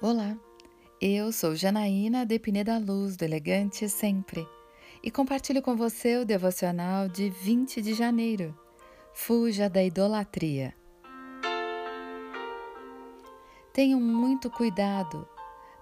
Olá, 0.00 0.38
eu 1.00 1.32
sou 1.32 1.56
Janaína 1.56 2.24
de 2.24 2.38
Pineda 2.38 2.78
Luz, 2.78 3.16
do 3.16 3.24
Elegante 3.24 3.88
Sempre, 3.88 4.46
e 5.02 5.10
compartilho 5.10 5.60
com 5.60 5.74
você 5.74 6.18
o 6.18 6.24
devocional 6.24 7.08
de 7.08 7.28
20 7.28 7.82
de 7.82 7.94
janeiro. 7.94 8.56
Fuja 9.12 9.68
da 9.68 9.82
idolatria. 9.82 10.72
Tenham 13.72 14.00
muito 14.00 14.48
cuidado 14.48 15.28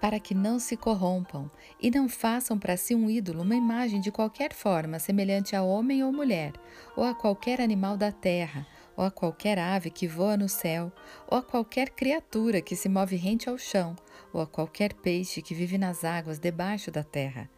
para 0.00 0.18
que 0.18 0.34
não 0.34 0.58
se 0.58 0.76
corrompam 0.76 1.48
e 1.80 1.88
não 1.88 2.08
façam 2.08 2.58
para 2.58 2.76
si 2.76 2.96
um 2.96 3.08
ídolo, 3.08 3.42
uma 3.42 3.54
imagem 3.54 4.00
de 4.00 4.10
qualquer 4.10 4.52
forma, 4.52 4.98
semelhante 4.98 5.54
a 5.54 5.62
homem 5.62 6.02
ou 6.02 6.12
mulher, 6.12 6.52
ou 6.96 7.04
a 7.04 7.14
qualquer 7.14 7.60
animal 7.60 7.96
da 7.96 8.10
terra, 8.10 8.66
ou 9.00 9.06
a 9.06 9.10
qualquer 9.10 9.58
ave 9.58 9.88
que 9.88 10.06
voa 10.06 10.36
no 10.36 10.46
céu, 10.46 10.92
ou 11.26 11.38
a 11.38 11.42
qualquer 11.42 11.88
criatura 11.88 12.60
que 12.60 12.76
se 12.76 12.86
move 12.86 13.16
rente 13.16 13.48
ao 13.48 13.56
chão, 13.56 13.96
ou 14.30 14.42
a 14.42 14.46
qualquer 14.46 14.92
peixe 14.92 15.40
que 15.40 15.54
vive 15.54 15.78
nas 15.78 16.04
águas 16.04 16.38
debaixo 16.38 16.90
da 16.90 17.02
terra. 17.02 17.48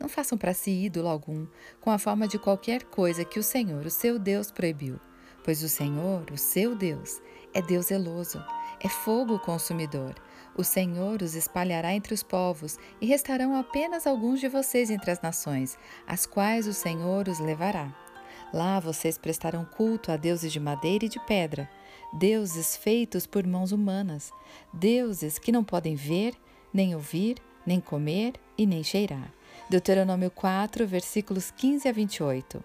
Não 0.00 0.08
façam 0.08 0.36
para 0.36 0.52
si 0.52 0.72
ídolo 0.72 1.06
algum, 1.06 1.46
com 1.80 1.92
a 1.92 1.98
forma 1.98 2.26
de 2.26 2.36
qualquer 2.36 2.82
coisa 2.82 3.24
que 3.24 3.38
o 3.38 3.44
Senhor, 3.44 3.86
o 3.86 3.90
seu 3.90 4.18
Deus, 4.18 4.50
proibiu. 4.50 4.98
Pois 5.44 5.62
o 5.62 5.68
Senhor, 5.68 6.28
o 6.32 6.36
seu 6.36 6.74
Deus, 6.74 7.22
é 7.54 7.62
Deus 7.62 7.86
zeloso, 7.86 8.44
é 8.80 8.88
fogo 8.88 9.38
consumidor. 9.38 10.16
O 10.56 10.64
Senhor 10.64 11.22
os 11.22 11.36
espalhará 11.36 11.94
entre 11.94 12.12
os 12.12 12.24
povos, 12.24 12.76
e 13.00 13.06
restarão 13.06 13.54
apenas 13.54 14.04
alguns 14.04 14.40
de 14.40 14.48
vocês 14.48 14.90
entre 14.90 15.12
as 15.12 15.20
nações, 15.20 15.78
as 16.08 16.26
quais 16.26 16.66
o 16.66 16.74
Senhor 16.74 17.28
os 17.28 17.38
levará. 17.38 18.07
Lá 18.52 18.80
vocês 18.80 19.18
prestarão 19.18 19.64
culto 19.64 20.10
a 20.10 20.16
deuses 20.16 20.52
de 20.52 20.58
madeira 20.58 21.04
e 21.04 21.08
de 21.08 21.20
pedra, 21.26 21.68
deuses 22.12 22.76
feitos 22.76 23.26
por 23.26 23.46
mãos 23.46 23.72
humanas, 23.72 24.32
deuses 24.72 25.38
que 25.38 25.52
não 25.52 25.62
podem 25.62 25.94
ver, 25.94 26.34
nem 26.72 26.94
ouvir, 26.94 27.36
nem 27.66 27.80
comer 27.80 28.34
e 28.56 28.66
nem 28.66 28.82
cheirar. 28.82 29.30
Deuteronômio 29.68 30.30
4, 30.30 30.86
versículos 30.86 31.50
15 31.50 31.88
a 31.88 31.92
28. 31.92 32.64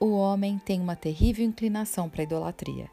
O 0.00 0.12
homem 0.12 0.58
tem 0.58 0.80
uma 0.80 0.96
terrível 0.96 1.44
inclinação 1.44 2.08
para 2.08 2.22
a 2.22 2.24
idolatria. 2.24 2.90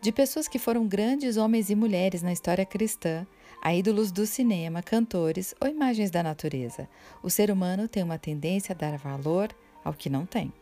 De 0.00 0.10
pessoas 0.10 0.48
que 0.48 0.58
foram 0.58 0.86
grandes 0.86 1.36
homens 1.36 1.70
e 1.70 1.76
mulheres 1.76 2.22
na 2.22 2.32
história 2.32 2.66
cristã, 2.66 3.24
a 3.62 3.74
ídolos 3.74 4.10
do 4.10 4.26
cinema, 4.26 4.82
cantores 4.82 5.54
ou 5.60 5.68
imagens 5.68 6.10
da 6.10 6.22
natureza, 6.22 6.88
o 7.22 7.30
ser 7.30 7.50
humano 7.50 7.86
tem 7.86 8.02
uma 8.02 8.18
tendência 8.18 8.74
a 8.74 8.76
dar 8.76 8.98
valor 8.98 9.48
ao 9.84 9.94
que 9.94 10.10
não 10.10 10.26
tem. 10.26 10.52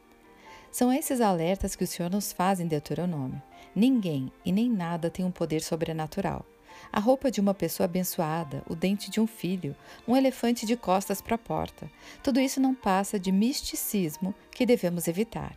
São 0.74 0.92
esses 0.92 1.20
alertas 1.20 1.76
que 1.76 1.84
o 1.84 1.86
Senhor 1.86 2.10
nos 2.10 2.32
faz 2.32 2.58
em 2.58 2.66
Deuteronômio. 2.66 3.40
Ninguém 3.76 4.32
e 4.44 4.50
nem 4.50 4.68
nada 4.68 5.08
tem 5.08 5.24
um 5.24 5.30
poder 5.30 5.62
sobrenatural. 5.62 6.44
A 6.92 6.98
roupa 6.98 7.30
de 7.30 7.40
uma 7.40 7.54
pessoa 7.54 7.84
abençoada, 7.84 8.60
o 8.68 8.74
dente 8.74 9.08
de 9.08 9.20
um 9.20 9.26
filho, 9.28 9.76
um 10.08 10.16
elefante 10.16 10.66
de 10.66 10.76
costas 10.76 11.20
para 11.22 11.36
a 11.36 11.38
porta, 11.38 11.88
tudo 12.24 12.40
isso 12.40 12.60
não 12.60 12.74
passa 12.74 13.20
de 13.20 13.30
misticismo 13.30 14.34
que 14.50 14.66
devemos 14.66 15.06
evitar. 15.06 15.54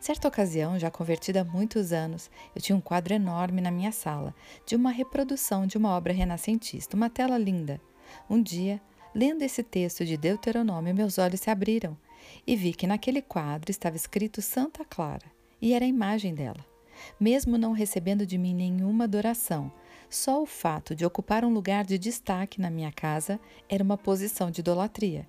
Certa 0.00 0.26
ocasião, 0.26 0.78
já 0.78 0.90
convertida 0.90 1.42
há 1.42 1.44
muitos 1.44 1.92
anos, 1.92 2.30
eu 2.54 2.62
tinha 2.62 2.76
um 2.76 2.80
quadro 2.80 3.12
enorme 3.12 3.60
na 3.60 3.70
minha 3.70 3.92
sala, 3.92 4.34
de 4.64 4.74
uma 4.74 4.90
reprodução 4.90 5.66
de 5.66 5.76
uma 5.76 5.90
obra 5.90 6.14
renascentista, 6.14 6.96
uma 6.96 7.10
tela 7.10 7.36
linda. 7.36 7.78
Um 8.26 8.42
dia, 8.42 8.80
lendo 9.14 9.42
esse 9.42 9.62
texto 9.62 10.02
de 10.02 10.16
Deuteronômio, 10.16 10.94
meus 10.94 11.18
olhos 11.18 11.40
se 11.40 11.50
abriram 11.50 11.94
e 12.46 12.56
vi 12.56 12.72
que 12.72 12.86
naquele 12.86 13.22
quadro 13.22 13.70
estava 13.70 13.96
escrito 13.96 14.42
Santa 14.42 14.84
Clara 14.84 15.26
e 15.60 15.72
era 15.72 15.84
a 15.84 15.88
imagem 15.88 16.34
dela. 16.34 16.64
Mesmo 17.20 17.58
não 17.58 17.72
recebendo 17.72 18.26
de 18.26 18.38
mim 18.38 18.54
nenhuma 18.54 19.04
adoração, 19.04 19.70
só 20.08 20.42
o 20.42 20.46
fato 20.46 20.94
de 20.94 21.04
ocupar 21.04 21.44
um 21.44 21.52
lugar 21.52 21.84
de 21.84 21.98
destaque 21.98 22.60
na 22.60 22.70
minha 22.70 22.92
casa 22.92 23.40
era 23.68 23.82
uma 23.82 23.98
posição 23.98 24.50
de 24.50 24.60
idolatria. 24.60 25.26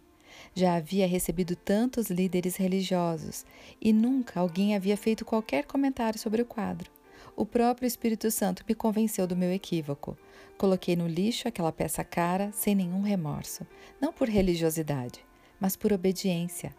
Já 0.54 0.76
havia 0.76 1.08
recebido 1.08 1.56
tantos 1.56 2.10
líderes 2.10 2.56
religiosos 2.56 3.46
e 3.82 3.92
nunca 3.92 4.40
alguém 4.40 4.76
havia 4.76 4.96
feito 4.96 5.26
qualquer 5.26 5.66
comentário 5.66 6.20
sobre 6.20 6.42
o 6.42 6.46
quadro. 6.46 6.92
O 7.36 7.46
próprio 7.46 7.88
Espírito 7.88 8.30
Santo 8.32 8.64
me 8.68 8.76
convenceu 8.76 9.28
do 9.28 9.36
meu 9.36 9.52
equívoco. 9.52 10.18
Coloquei 10.58 10.96
no 10.96 11.08
lixo 11.08 11.48
aquela 11.48 11.72
peça 11.72 12.04
cara 12.04 12.52
sem 12.52 12.76
nenhum 12.76 13.02
remorso, 13.02 13.66
não 14.02 14.12
por 14.12 14.28
religiosidade, 14.28 15.24
mas 15.60 15.76
por 15.76 15.94
obediência. 15.94 16.76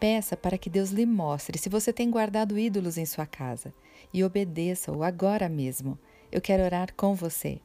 Peça 0.00 0.34
para 0.34 0.56
que 0.56 0.70
Deus 0.70 0.92
lhe 0.92 1.04
mostre 1.04 1.58
se 1.58 1.68
você 1.68 1.92
tem 1.92 2.10
guardado 2.10 2.58
ídolos 2.58 2.96
em 2.96 3.04
sua 3.04 3.26
casa 3.26 3.74
e 4.14 4.24
obedeça-o 4.24 5.04
agora 5.04 5.46
mesmo. 5.46 5.98
Eu 6.32 6.40
quero 6.40 6.64
orar 6.64 6.94
com 6.96 7.14
você. 7.14 7.60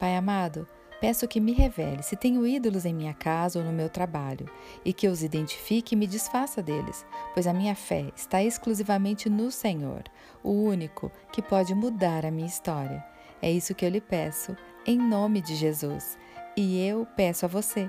Pai 0.00 0.16
amado, 0.16 0.66
peço 1.00 1.28
que 1.28 1.38
me 1.38 1.52
revele 1.52 2.02
se 2.02 2.16
tenho 2.16 2.44
ídolos 2.44 2.84
em 2.84 2.92
minha 2.92 3.14
casa 3.14 3.60
ou 3.60 3.64
no 3.64 3.72
meu 3.72 3.88
trabalho 3.88 4.50
e 4.84 4.92
que 4.92 5.06
os 5.06 5.22
identifique 5.22 5.94
e 5.94 5.96
me 5.96 6.08
desfaça 6.08 6.60
deles, 6.60 7.06
pois 7.34 7.46
a 7.46 7.52
minha 7.52 7.76
fé 7.76 8.10
está 8.16 8.42
exclusivamente 8.42 9.30
no 9.30 9.52
Senhor, 9.52 10.02
o 10.42 10.50
único 10.50 11.08
que 11.32 11.40
pode 11.40 11.72
mudar 11.72 12.26
a 12.26 12.32
minha 12.32 12.48
história. 12.48 13.04
É 13.40 13.48
isso 13.48 13.76
que 13.76 13.84
eu 13.84 13.90
lhe 13.90 14.00
peço, 14.00 14.56
em 14.84 14.98
nome 14.98 15.40
de 15.40 15.54
Jesus. 15.54 16.18
E 16.56 16.84
eu 16.84 17.06
peço 17.16 17.44
a 17.44 17.48
você 17.48 17.88